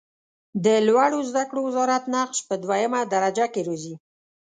[0.65, 3.95] د لوړو زده کړو وزارت نقش په دویمه درجه کې راځي.